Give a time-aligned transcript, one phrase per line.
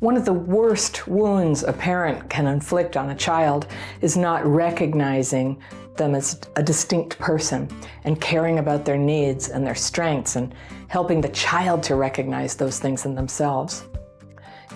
[0.00, 3.66] One of the worst wounds a parent can inflict on a child
[4.00, 5.60] is not recognizing
[5.96, 7.68] them as a distinct person
[8.04, 10.54] and caring about their needs and their strengths and
[10.86, 13.86] helping the child to recognize those things in themselves.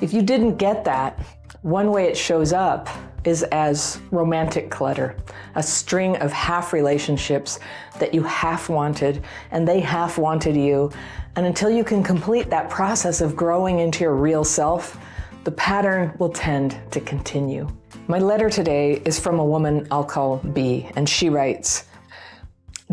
[0.00, 1.20] If you didn't get that,
[1.60, 2.88] one way it shows up
[3.22, 5.16] is as romantic clutter,
[5.54, 7.60] a string of half relationships
[8.00, 10.90] that you half wanted and they half wanted you.
[11.36, 14.98] And until you can complete that process of growing into your real self,
[15.44, 17.68] the pattern will tend to continue.
[18.06, 21.86] My letter today is from a woman I'll call B, and she writes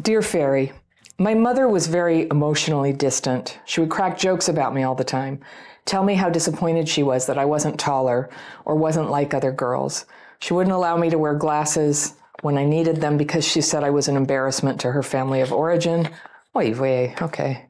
[0.01, 0.71] Dear Fairy,
[1.19, 3.59] my mother was very emotionally distant.
[3.65, 5.41] She would crack jokes about me all the time,
[5.85, 8.29] tell me how disappointed she was that I wasn't taller
[8.65, 10.05] or wasn't like other girls.
[10.39, 13.89] She wouldn't allow me to wear glasses when I needed them because she said I
[13.89, 16.09] was an embarrassment to her family of origin.
[16.55, 17.68] Oy vey, okay.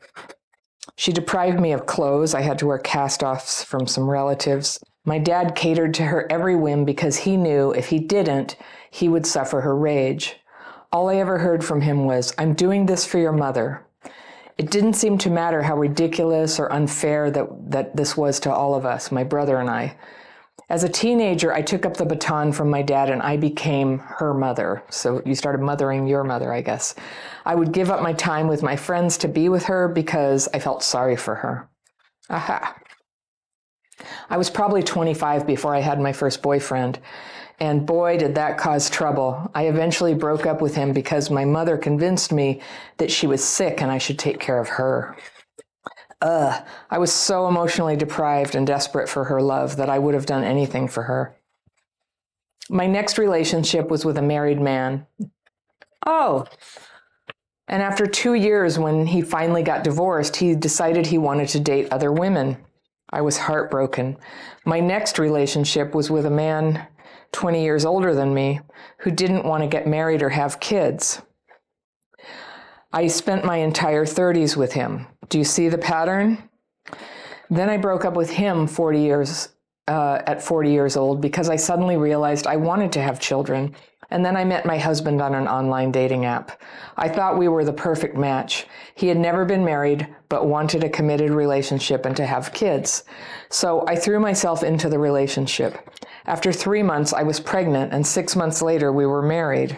[0.96, 2.34] She deprived me of clothes.
[2.34, 4.80] I had to wear cast offs from some relatives.
[5.06, 8.58] My dad catered to her every whim because he knew if he didn't,
[8.92, 10.38] he would suffer her rage.
[10.92, 13.86] All I ever heard from him was, I'm doing this for your mother.
[14.58, 18.76] It didn't seem to matter how ridiculous or unfair that, that this was to all
[18.76, 19.96] of us, my brother and I.
[20.70, 24.36] As a teenager, I took up the baton from my dad and I became her
[24.36, 24.84] mother.
[24.90, 26.94] So you started mothering your mother, I guess.
[27.44, 30.60] I would give up my time with my friends to be with her because I
[30.60, 31.68] felt sorry for her.
[32.30, 32.76] Aha.
[34.30, 37.00] I was probably 25 before I had my first boyfriend.
[37.60, 39.50] And boy, did that cause trouble.
[39.56, 42.62] I eventually broke up with him because my mother convinced me
[42.98, 45.18] that she was sick and I should take care of her.
[46.22, 50.26] Ugh, I was so emotionally deprived and desperate for her love that I would have
[50.26, 51.36] done anything for her.
[52.70, 55.08] My next relationship was with a married man.
[56.06, 56.46] Oh,
[57.70, 61.88] and after two years, when he finally got divorced, he decided he wanted to date
[61.92, 62.58] other women.
[63.12, 64.18] I was heartbroken.
[64.66, 66.88] My next relationship was with a man
[67.32, 68.60] 20 years older than me
[69.00, 71.22] who didn't want to get married or have kids.
[72.92, 75.06] I spent my entire 30s with him.
[75.30, 76.50] Do you see the pattern?
[77.50, 79.50] Then I broke up with him 40 years
[79.88, 83.76] uh, at 40 years old because I suddenly realized I wanted to have children.
[84.12, 86.60] And then I met my husband on an online dating app.
[86.98, 88.66] I thought we were the perfect match.
[88.96, 93.04] He had never been married, but wanted a committed relationship and to have kids.
[93.50, 95.78] So I threw myself into the relationship.
[96.26, 99.78] After three months, I was pregnant, and six months later, we were married.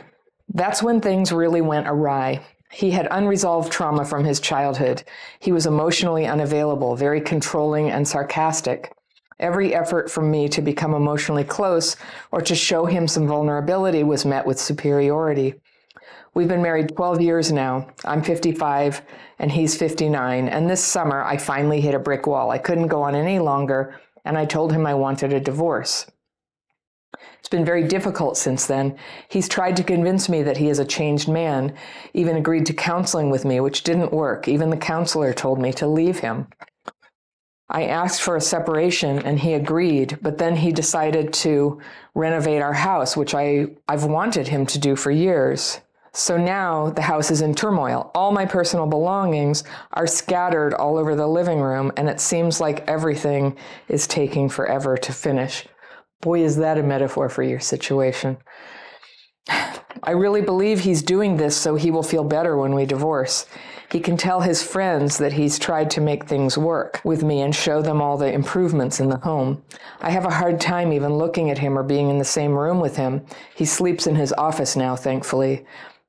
[0.54, 2.42] That's when things really went awry.
[2.72, 5.04] He had unresolved trauma from his childhood.
[5.40, 8.94] He was emotionally unavailable, very controlling and sarcastic.
[9.40, 11.98] Every effort from me to become emotionally close
[12.32, 15.56] or to show him some vulnerability was met with superiority.
[16.34, 17.88] We've been married 12 years now.
[18.06, 19.02] I'm 55
[19.40, 20.48] and he's 59.
[20.48, 22.52] And this summer, I finally hit a brick wall.
[22.52, 26.06] I couldn't go on any longer, and I told him I wanted a divorce.
[27.40, 28.98] It's been very difficult since then.
[29.28, 31.74] He's tried to convince me that he is a changed man,
[32.14, 34.48] even agreed to counseling with me, which didn't work.
[34.48, 36.48] Even the counselor told me to leave him.
[37.70, 41.80] I asked for a separation and he agreed, but then he decided to
[42.14, 45.80] renovate our house, which I, I've wanted him to do for years.
[46.14, 48.12] So now the house is in turmoil.
[48.14, 49.64] All my personal belongings
[49.94, 53.58] are scattered all over the living room, and it seems like everything
[53.88, 55.66] is taking forever to finish.
[56.22, 58.38] Boy, is that a metaphor for your situation.
[60.04, 63.46] I really believe he's doing this so he will feel better when we divorce.
[63.92, 67.54] He can tell his friends that he's tried to make things work with me and
[67.54, 69.62] show them all the improvements in the home.
[70.00, 72.80] I have a hard time even looking at him or being in the same room
[72.80, 73.26] with him.
[73.54, 75.66] He sleeps in his office now, thankfully.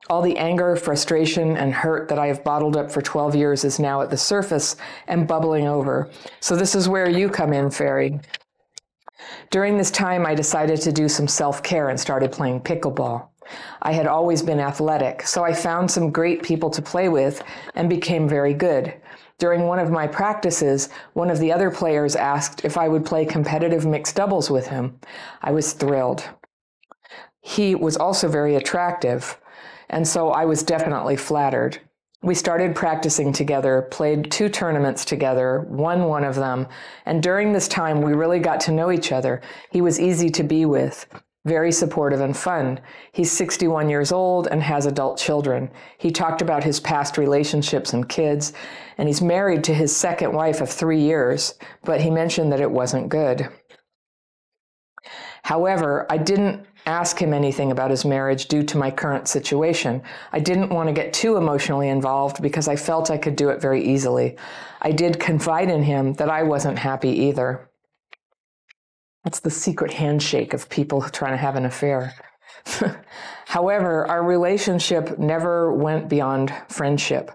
[0.08, 3.78] All the anger, frustration, and hurt that I have bottled up for 12 years is
[3.78, 4.76] now at the surface
[5.08, 6.10] and bubbling over.
[6.40, 8.20] So, this is where you come in, Fairy.
[9.50, 13.28] During this time, I decided to do some self care and started playing pickleball.
[13.82, 17.42] I had always been athletic, so I found some great people to play with
[17.74, 18.94] and became very good.
[19.38, 23.24] During one of my practices, one of the other players asked if I would play
[23.24, 25.00] competitive mixed doubles with him.
[25.42, 26.28] I was thrilled.
[27.40, 29.38] He was also very attractive,
[29.90, 31.80] and so I was definitely flattered
[32.22, 36.68] we started practicing together, played two tournaments together, won one of them.
[37.04, 39.42] And during this time, we really got to know each other.
[39.70, 41.04] He was easy to be with,
[41.44, 42.78] very supportive and fun.
[43.12, 45.68] He's 61 years old and has adult children.
[45.98, 48.52] He talked about his past relationships and kids,
[48.98, 52.70] and he's married to his second wife of three years, but he mentioned that it
[52.70, 53.48] wasn't good.
[55.42, 60.02] However, I didn't ask him anything about his marriage due to my current situation.
[60.32, 63.60] I didn't want to get too emotionally involved because I felt I could do it
[63.60, 64.36] very easily.
[64.80, 67.68] I did confide in him that I wasn't happy either.
[69.24, 72.14] That's the secret handshake of people trying to have an affair.
[73.46, 77.30] However, our relationship never went beyond friendship.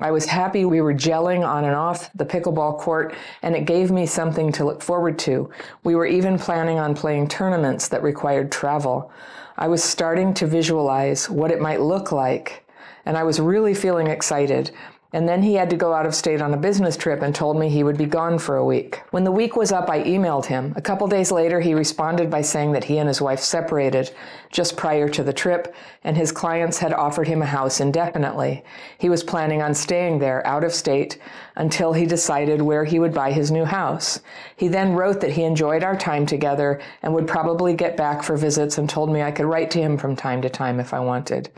[0.00, 3.92] I was happy we were gelling on and off the pickleball court, and it gave
[3.92, 5.48] me something to look forward to.
[5.84, 9.12] We were even planning on playing tournaments that required travel.
[9.56, 12.66] I was starting to visualize what it might look like,
[13.06, 14.72] and I was really feeling excited.
[15.14, 17.56] And then he had to go out of state on a business trip and told
[17.56, 19.00] me he would be gone for a week.
[19.12, 20.72] When the week was up, I emailed him.
[20.74, 24.10] A couple days later, he responded by saying that he and his wife separated
[24.50, 25.72] just prior to the trip,
[26.02, 28.64] and his clients had offered him a house indefinitely.
[28.98, 31.18] He was planning on staying there out of state
[31.54, 34.18] until he decided where he would buy his new house.
[34.56, 38.36] He then wrote that he enjoyed our time together and would probably get back for
[38.36, 40.98] visits and told me I could write to him from time to time if I
[40.98, 41.50] wanted.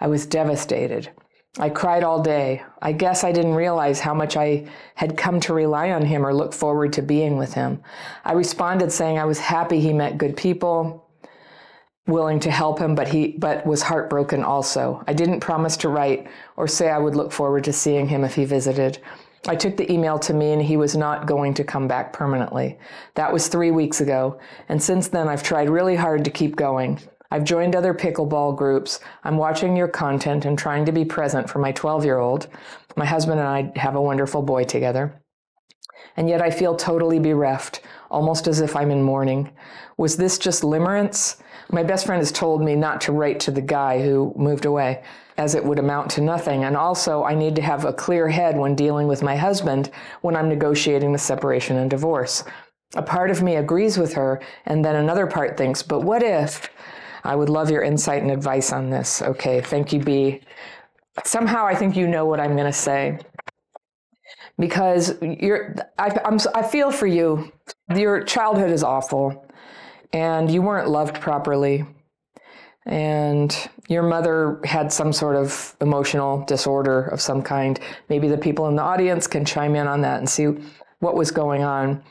[0.00, 1.10] I was devastated.
[1.58, 2.62] I cried all day.
[2.82, 6.34] I guess I didn't realize how much I had come to rely on him or
[6.34, 7.82] look forward to being with him.
[8.24, 11.08] I responded saying I was happy he met good people,
[12.06, 15.02] willing to help him, but he but was heartbroken also.
[15.06, 18.34] I didn't promise to write or say I would look forward to seeing him if
[18.34, 18.98] he visited.
[19.48, 22.78] I took the email to me and he was not going to come back permanently.
[23.14, 24.38] That was 3 weeks ago,
[24.68, 27.00] and since then I've tried really hard to keep going.
[27.30, 29.00] I've joined other pickleball groups.
[29.24, 32.48] I'm watching your content and trying to be present for my 12 year old.
[32.96, 35.20] My husband and I have a wonderful boy together.
[36.16, 39.50] And yet I feel totally bereft, almost as if I'm in mourning.
[39.98, 41.36] Was this just limerence?
[41.70, 45.02] My best friend has told me not to write to the guy who moved away,
[45.36, 46.64] as it would amount to nothing.
[46.64, 49.90] And also, I need to have a clear head when dealing with my husband
[50.20, 52.44] when I'm negotiating the separation and divorce.
[52.94, 56.70] A part of me agrees with her, and then another part thinks, but what if?
[57.26, 59.20] I would love your insight and advice on this.
[59.20, 60.40] Okay, thank you, B.
[61.24, 63.18] Somehow I think you know what I'm going to say
[64.58, 67.52] because you're, I, I'm, I feel for you.
[67.94, 69.44] Your childhood is awful
[70.12, 71.84] and you weren't loved properly.
[72.86, 73.56] And
[73.88, 77.80] your mother had some sort of emotional disorder of some kind.
[78.08, 80.46] Maybe the people in the audience can chime in on that and see
[81.00, 82.04] what was going on.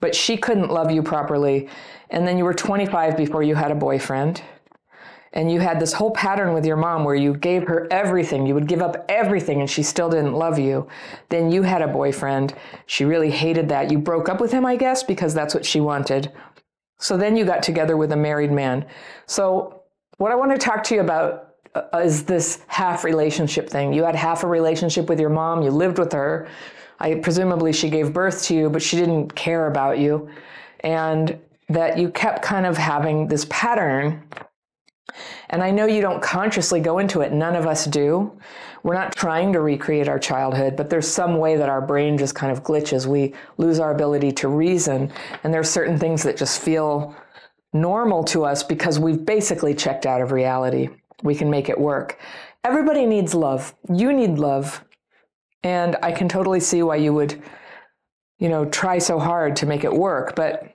[0.00, 1.68] But she couldn't love you properly.
[2.10, 4.42] And then you were 25 before you had a boyfriend
[5.34, 8.54] and you had this whole pattern with your mom where you gave her everything, you
[8.54, 10.86] would give up everything, and she still didn't love you.
[11.30, 12.54] Then you had a boyfriend.
[12.86, 13.90] She really hated that.
[13.90, 16.30] You broke up with him, I guess, because that's what she wanted.
[16.98, 18.86] So then you got together with a married man.
[19.26, 19.82] So,
[20.18, 23.92] what I want to talk to you about uh, is this half relationship thing.
[23.92, 26.48] You had half a relationship with your mom, you lived with her.
[27.00, 30.28] I presumably she gave birth to you, but she didn't care about you.
[30.80, 31.40] And
[31.70, 34.22] that you kept kind of having this pattern
[35.50, 37.32] and I know you don't consciously go into it.
[37.32, 38.38] None of us do.
[38.82, 42.34] We're not trying to recreate our childhood, but there's some way that our brain just
[42.34, 43.06] kind of glitches.
[43.06, 45.12] We lose our ability to reason.
[45.44, 47.14] And there's certain things that just feel
[47.72, 50.88] normal to us because we've basically checked out of reality.
[51.22, 52.18] We can make it work.
[52.64, 53.74] Everybody needs love.
[53.92, 54.84] You need love.
[55.62, 57.40] And I can totally see why you would,
[58.38, 60.34] you know, try so hard to make it work.
[60.34, 60.74] But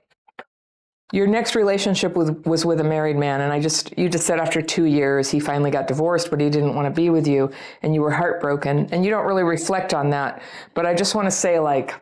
[1.12, 4.38] your next relationship was, was with a married man, and I just, you just said
[4.38, 7.50] after two years he finally got divorced, but he didn't want to be with you,
[7.82, 10.42] and you were heartbroken, and you don't really reflect on that.
[10.74, 11.94] But I just want to say, like,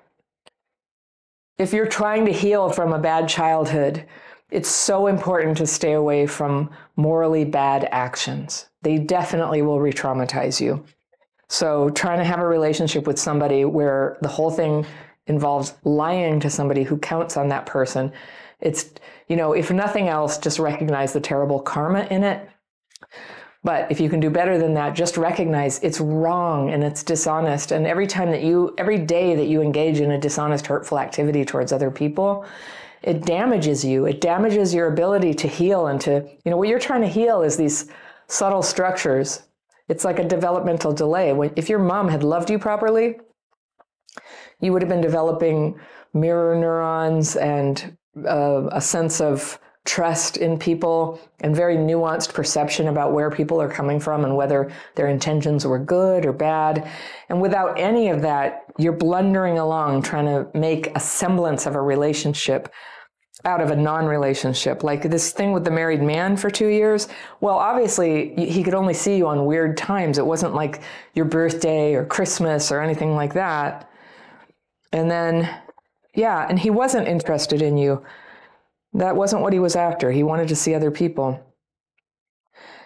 [1.56, 4.04] if you're trying to heal from a bad childhood,
[4.50, 8.66] it's so important to stay away from morally bad actions.
[8.82, 10.84] They definitely will re traumatize you.
[11.48, 14.84] So, trying to have a relationship with somebody where the whole thing
[15.28, 18.12] involves lying to somebody who counts on that person
[18.60, 18.90] it's,
[19.28, 22.48] you know, if nothing else, just recognize the terrible karma in it.
[23.62, 27.72] But if you can do better than that, just recognize it's wrong and it's dishonest.
[27.72, 31.44] And every time that you, every day that you engage in a dishonest, hurtful activity
[31.44, 32.46] towards other people,
[33.02, 34.06] it damages you.
[34.06, 37.42] It damages your ability to heal and to, you know, what you're trying to heal
[37.42, 37.90] is these
[38.28, 39.42] subtle structures.
[39.88, 41.32] It's like a developmental delay.
[41.32, 43.18] When, if your mom had loved you properly,
[44.60, 45.78] you would have been developing
[46.14, 53.12] mirror neurons and uh, a sense of trust in people and very nuanced perception about
[53.12, 56.90] where people are coming from and whether their intentions were good or bad.
[57.28, 61.80] And without any of that, you're blundering along trying to make a semblance of a
[61.80, 62.68] relationship
[63.44, 64.82] out of a non-relationship.
[64.82, 67.06] Like this thing with the married man for two years
[67.40, 70.18] well obviously he could only see you on weird times.
[70.18, 70.82] It wasn't like
[71.14, 73.88] your birthday or christmas or anything like that.
[74.92, 75.48] And then
[76.16, 78.04] yeah, and he wasn't interested in you.
[78.94, 80.10] That wasn't what he was after.
[80.10, 81.40] He wanted to see other people.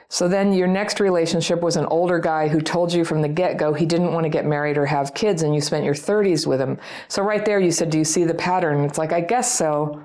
[0.09, 3.57] So then your next relationship was an older guy who told you from the get
[3.57, 6.49] go he didn't want to get married or have kids, and you spent your 30s
[6.49, 6.79] with him.
[7.07, 8.85] So right there you said, Do you see the pattern?
[8.85, 10.03] It's like, I guess so.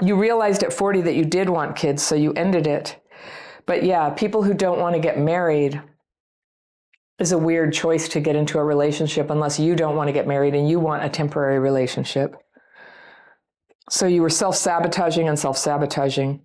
[0.00, 2.96] you realized at 40 that you did want kids, so you ended it.
[3.66, 5.80] But yeah, people who don't want to get married
[7.18, 10.26] is a weird choice to get into a relationship unless you don't want to get
[10.26, 12.43] married and you want a temporary relationship.
[13.90, 16.40] So you were self sabotaging and self sabotaging.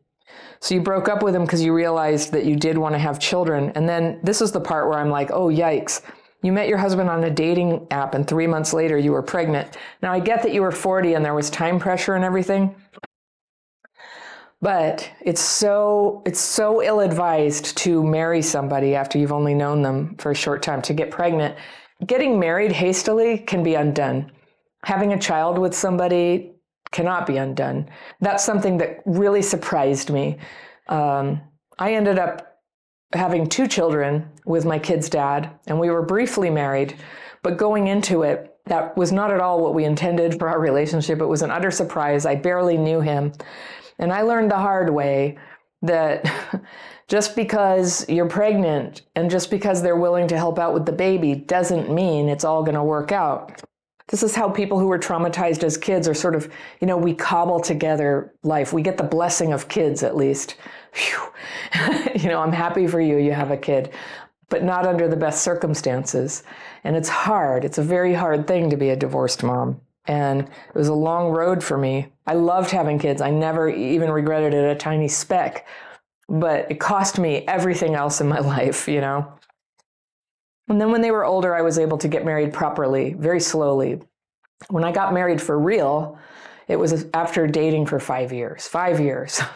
[0.61, 3.19] So you broke up with him because you realized that you did want to have
[3.19, 3.71] children.
[3.75, 6.01] And then this is the part where I'm like, oh, yikes.
[6.41, 9.77] You met your husband on a dating app, and three months later, you were pregnant.
[10.01, 12.75] Now, I get that you were 40 and there was time pressure and everything,
[14.61, 20.31] but it's so it's so ill-advised to marry somebody after you've only known them for
[20.31, 21.55] a short time to get pregnant.
[22.05, 24.31] Getting married hastily can be undone.
[24.85, 26.53] Having a child with somebody
[26.91, 27.89] cannot be undone.
[28.21, 30.37] That's something that really surprised me.
[30.87, 31.41] Um,
[31.77, 32.59] I ended up
[33.13, 36.95] having two children with my kid's dad, and we were briefly married.
[37.41, 41.19] But going into it, that was not at all what we intended for our relationship.
[41.19, 42.25] It was an utter surprise.
[42.25, 43.33] I barely knew him.
[43.97, 45.37] And I learned the hard way
[45.81, 46.29] that
[47.07, 51.33] just because you're pregnant and just because they're willing to help out with the baby
[51.33, 53.61] doesn't mean it's all going to work out.
[54.09, 56.51] This is how people who were traumatized as kids are sort of,
[56.81, 58.73] you know, we cobble together life.
[58.73, 60.55] We get the blessing of kids at least.
[62.15, 63.91] you know, I'm happy for you, you have a kid,
[64.49, 66.43] but not under the best circumstances.
[66.83, 67.63] And it's hard.
[67.63, 69.79] It's a very hard thing to be a divorced mom.
[70.07, 72.11] And it was a long road for me.
[72.25, 73.21] I loved having kids.
[73.21, 75.67] I never even regretted it a tiny speck,
[76.27, 79.31] but it cost me everything else in my life, you know?
[80.69, 84.01] And then when they were older, I was able to get married properly, very slowly.
[84.69, 86.17] When I got married for real,
[86.67, 89.41] it was after dating for five years, five years.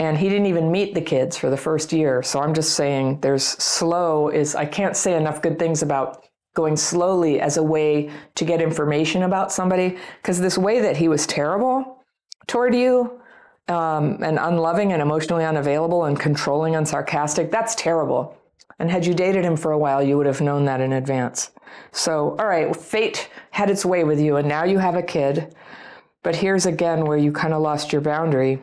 [0.00, 2.22] And he didn't even meet the kids for the first year.
[2.22, 6.76] So I'm just saying there's slow is, I can't say enough good things about going
[6.76, 9.98] slowly as a way to get information about somebody.
[10.22, 12.04] Because this way that he was terrible
[12.46, 13.20] toward you,
[13.68, 18.36] um, and unloving and emotionally unavailable and controlling and sarcastic, that's terrible.
[18.78, 21.50] And had you dated him for a while, you would have known that in advance.
[21.92, 25.54] So, all right, fate had its way with you, and now you have a kid.
[26.22, 28.60] But here's again where you kind of lost your boundary.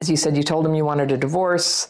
[0.00, 1.88] As you said, you told him you wanted a divorce,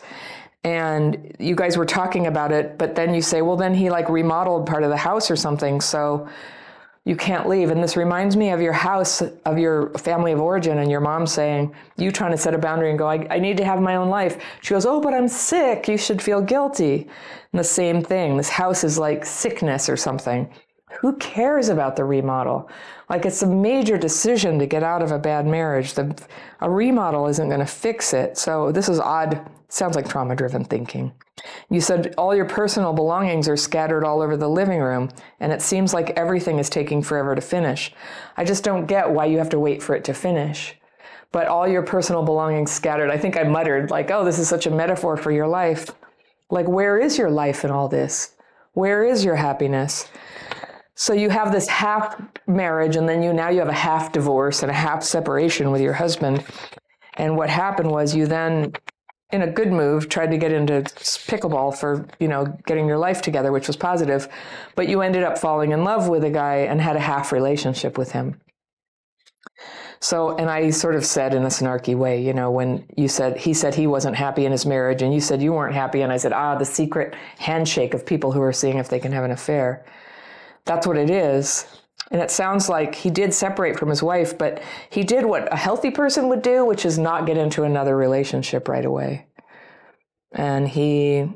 [0.65, 4.09] and you guys were talking about it, but then you say, well, then he like
[4.09, 5.81] remodeled part of the house or something.
[5.81, 6.29] So,
[7.09, 7.71] you can't leave.
[7.71, 11.27] And this reminds me of your house, of your family of origin, and your mom
[11.27, 13.97] saying, you trying to set a boundary and go, I, I need to have my
[13.97, 14.37] own life.
[14.61, 15.89] She goes, Oh, but I'm sick.
[15.89, 17.09] You should feel guilty.
[17.53, 18.37] And the same thing.
[18.37, 20.53] This house is like sickness or something.
[21.01, 22.71] Who cares about the remodel?
[23.09, 25.95] Like it's a major decision to get out of a bad marriage.
[25.95, 26.17] The,
[26.61, 28.37] a remodel isn't going to fix it.
[28.39, 29.49] So this is odd.
[29.69, 31.13] Sounds like trauma driven thinking.
[31.71, 35.63] You said all your personal belongings are scattered all over the living room, and it
[35.63, 37.93] seems like everything is taking forever to finish.
[38.37, 40.75] I just don't get why you have to wait for it to finish.
[41.31, 43.11] But all your personal belongings scattered.
[43.11, 45.91] I think I muttered, like, oh, this is such a metaphor for your life.
[46.51, 48.35] Like, where is your life in all this?
[48.73, 50.09] Where is your happiness?
[51.01, 54.65] So you have this half marriage, and then you now you have a half divorce
[54.65, 56.45] and a half separation with your husband.
[57.15, 58.73] And what happened was you then
[59.31, 60.83] in a good move, tried to get into
[61.31, 64.27] pickleball for, you know, getting your life together, which was positive.
[64.75, 67.97] But you ended up falling in love with a guy and had a half relationship
[67.97, 68.41] with him.
[70.01, 73.37] So, and I sort of said in a snarky way, you know, when you said,
[73.37, 76.01] he said he wasn't happy in his marriage and you said you weren't happy.
[76.01, 79.13] And I said, ah, the secret handshake of people who are seeing if they can
[79.13, 79.85] have an affair.
[80.69, 81.67] That's what it is.
[82.11, 85.57] And it sounds like he did separate from his wife, but he did what a
[85.57, 89.27] healthy person would do, which is not get into another relationship right away.
[90.33, 91.27] And he,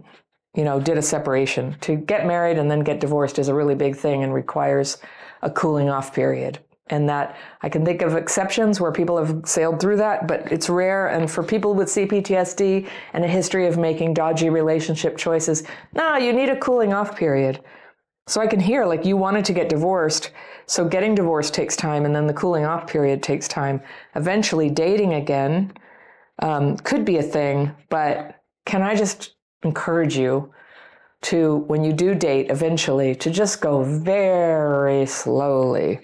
[0.54, 1.76] you know, did a separation.
[1.80, 4.98] To get married and then get divorced is a really big thing and requires
[5.40, 6.58] a cooling off period.
[6.88, 10.68] And that I can think of exceptions where people have sailed through that, but it's
[10.68, 11.08] rare.
[11.08, 15.62] And for people with CPTSD and a history of making dodgy relationship choices,
[15.94, 17.62] no, you need a cooling off period.
[18.26, 20.30] So I can hear like you wanted to get divorced.
[20.66, 23.82] So getting divorced takes time, and then the cooling off period takes time.
[24.14, 25.72] Eventually, dating again
[26.40, 30.52] um, could be a thing, but can I just encourage you
[31.22, 36.00] to, when you do date eventually, to just go very slowly.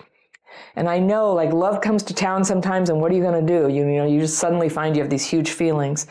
[0.77, 3.53] And I know like love comes to town sometimes, and what are you going to
[3.61, 3.69] do?
[3.69, 6.07] You, you know, you just suddenly find you have these huge feelings,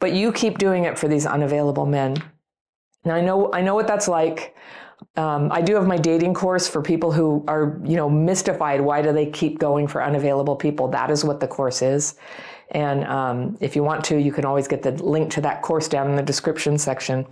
[0.00, 2.22] but you keep doing it for these unavailable men.
[3.04, 4.54] Now I know I know what that's like.
[5.16, 8.80] Um, I do have my dating course for people who are, you know, mystified.
[8.80, 10.88] Why do they keep going for unavailable people?
[10.88, 12.16] That is what the course is.
[12.72, 15.88] And um, if you want to, you can always get the link to that course
[15.88, 17.26] down in the description section.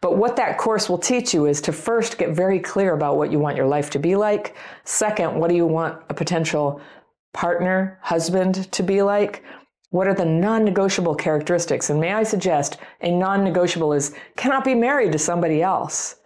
[0.00, 3.30] But what that course will teach you is to first get very clear about what
[3.30, 4.56] you want your life to be like.
[4.84, 6.80] Second, what do you want a potential
[7.32, 9.44] partner, husband to be like?
[9.90, 11.90] What are the non negotiable characteristics?
[11.90, 16.16] And may I suggest a non negotiable is cannot be married to somebody else.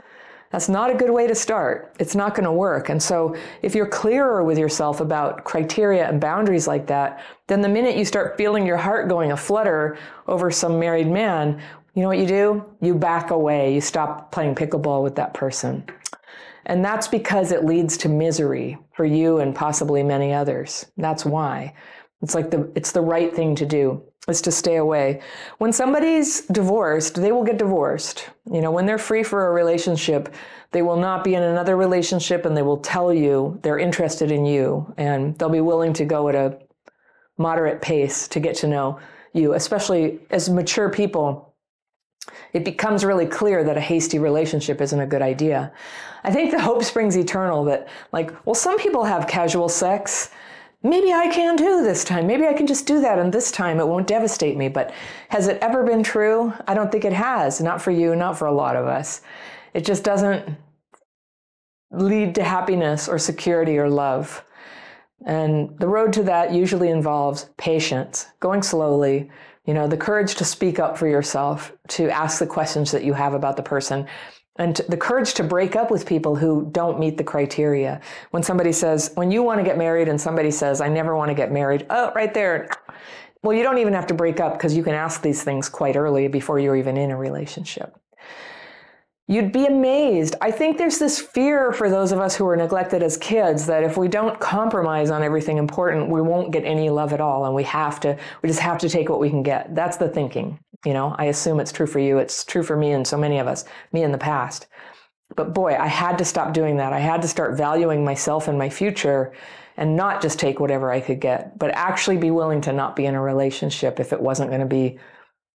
[0.55, 1.97] That's not a good way to start.
[1.99, 2.89] It's not going to work.
[2.89, 7.69] And so, if you're clearer with yourself about criteria and boundaries like that, then the
[7.69, 11.61] minute you start feeling your heart going a flutter over some married man,
[11.95, 12.65] you know what you do?
[12.81, 13.75] You back away.
[13.75, 15.87] You stop playing pickleball with that person.
[16.67, 20.87] And that's because it leads to misery for you and possibly many others.
[20.97, 21.75] That's why.
[22.23, 25.21] It's like the it's the right thing to do is to stay away.
[25.59, 28.31] When somebody's divorced, they will get divorced.
[28.51, 30.35] You know, when they're free for a relationship,
[30.71, 34.47] they will not be in another relationship and they will tell you they're interested in
[34.47, 36.59] you and they'll be willing to go at a
[37.37, 38.99] moderate pace to get to know
[39.35, 41.55] you, especially as mature people
[42.53, 45.73] it becomes really clear that a hasty relationship isn't a good idea.
[46.23, 50.31] I think the hope springs eternal that, like, well, some people have casual sex.
[50.87, 52.27] Maybe I can too this time.
[52.27, 54.69] Maybe I can just do that, and this time it won't devastate me.
[54.69, 54.93] But
[55.31, 56.53] has it ever been true?
[56.69, 57.61] I don't think it has.
[57.61, 59.23] Not for you, not for a lot of us.
[59.73, 60.47] It just doesn't
[61.91, 64.45] lead to happiness or security or love.
[65.25, 69.31] And the road to that usually involves patience, going slowly,
[69.65, 73.15] you know, the courage to speak up for yourself, to ask the questions that you
[73.15, 74.07] have about the person,
[74.57, 78.01] and the courage to break up with people who don't meet the criteria.
[78.31, 81.31] When somebody says, when you want to get married and somebody says, I never want
[81.31, 82.69] to get married, oh, right there.
[83.43, 85.97] Well, you don't even have to break up because you can ask these things quite
[85.97, 87.99] early before you're even in a relationship.
[89.27, 90.37] You'd be amazed.
[90.43, 93.83] I think there's this fear for those of us who were neglected as kids that
[93.83, 97.47] if we don't compromise on everything important, we won't get any love at all.
[97.47, 99.75] And we have to, we just have to take what we can get.
[99.75, 100.59] That's the thinking.
[100.85, 102.19] You know, I assume it's true for you.
[102.19, 104.67] It's true for me and so many of us, me in the past.
[105.37, 106.93] But boy, I had to stop doing that.
[106.93, 109.33] I had to start valuing myself and my future
[109.77, 113.07] and not just take whatever I could get, but actually be willing to not be
[113.07, 114.99] in a relationship if it wasn't going to be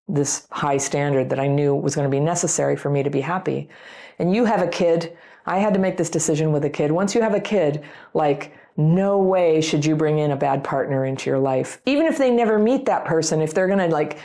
[0.07, 3.21] this high standard that I knew was going to be necessary for me to be
[3.21, 3.69] happy.
[4.17, 5.15] And you have a kid.
[5.45, 6.91] I had to make this decision with a kid.
[6.91, 11.05] Once you have a kid, like, no way should you bring in a bad partner
[11.05, 11.81] into your life.
[11.85, 14.19] Even if they never meet that person, if they're going to like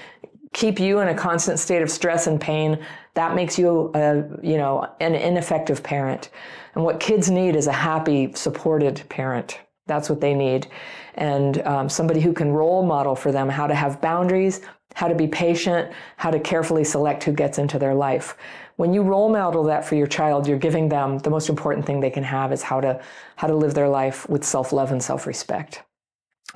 [0.54, 2.78] keep you in a constant state of stress and pain,
[3.12, 6.30] that makes you a, you know, an ineffective parent.
[6.74, 9.60] And what kids need is a happy, supported parent.
[9.86, 10.68] That's what they need.
[11.16, 14.62] And um, somebody who can role model for them how to have boundaries,
[14.94, 18.36] how to be patient, how to carefully select who gets into their life.
[18.76, 22.00] When you role model that for your child, you're giving them the most important thing
[22.00, 23.00] they can have is how to
[23.36, 25.82] how to live their life with self-love and self-respect.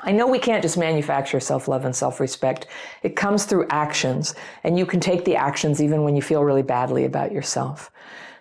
[0.01, 2.67] I know we can't just manufacture self-love and self-respect.
[3.03, 4.35] It comes through actions,
[4.65, 7.91] and you can take the actions even when you feel really badly about yourself.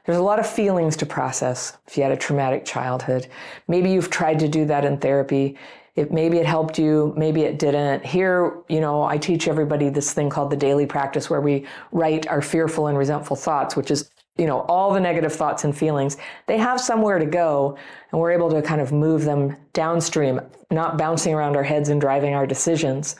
[0.05, 3.27] There's a lot of feelings to process if you had a traumatic childhood.
[3.67, 5.57] Maybe you've tried to do that in therapy
[5.97, 8.05] it, maybe it helped you, maybe it didn't.
[8.05, 12.27] Here, you know, I teach everybody this thing called the daily practice where we write
[12.27, 16.17] our fearful and resentful thoughts, which is, you know, all the negative thoughts and feelings.
[16.45, 17.78] They have somewhere to go,
[18.12, 20.39] and we're able to kind of move them downstream,
[20.71, 23.15] not bouncing around our heads and driving our decisions,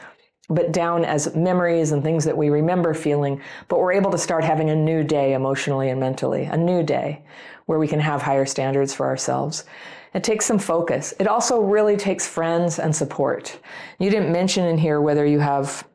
[0.50, 3.42] but down as memories and things that we remember feeling.
[3.68, 7.24] But we're able to start having a new day emotionally and mentally, a new day
[7.66, 9.66] where we can have higher standards for ourselves.
[10.14, 11.14] It takes some focus.
[11.20, 13.60] It also really takes friends and support.
[14.00, 15.86] You didn't mention in here whether you have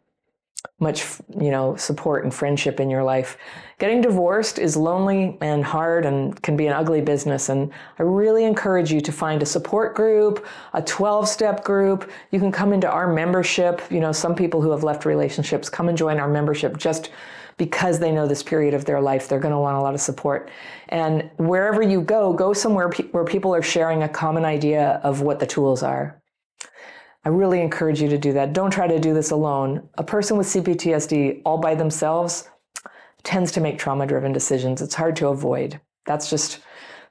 [0.83, 1.05] much,
[1.41, 3.39] you know, support and friendship in your life.
[3.79, 7.49] Getting divorced is lonely and hard and can be an ugly business.
[7.49, 12.11] And I really encourage you to find a support group, a 12 step group.
[12.31, 13.81] You can come into our membership.
[13.91, 17.11] You know, some people who have left relationships come and join our membership just
[17.57, 20.01] because they know this period of their life, they're going to want a lot of
[20.01, 20.51] support.
[20.89, 25.21] And wherever you go, go somewhere pe- where people are sharing a common idea of
[25.21, 26.21] what the tools are.
[27.25, 28.53] I really encourage you to do that.
[28.53, 29.89] Don't try to do this alone.
[29.95, 32.49] A person with CPTSD all by themselves
[33.23, 34.83] tends to make trauma driven decisions.
[34.83, 35.81] It's hard to avoid.
[36.05, 36.61] That's just,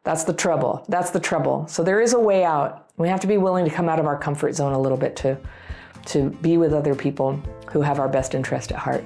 [0.04, 0.84] that's the trouble.
[0.90, 1.66] That's the trouble.
[1.68, 2.90] So there is a way out.
[2.98, 5.16] We have to be willing to come out of our comfort zone a little bit
[5.18, 5.38] to,
[6.08, 9.06] to be with other people who have our best interest at heart.